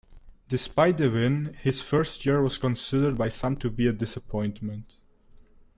Despite 0.47 0.97
the 0.97 1.11
win, 1.11 1.53
his 1.61 1.83
first 1.83 2.25
year 2.25 2.41
was 2.41 2.57
considered 2.57 3.19
by 3.19 3.29
some 3.29 3.55
to 3.57 3.69
be 3.69 3.85
a 3.85 3.93
disappointment. 3.93 4.97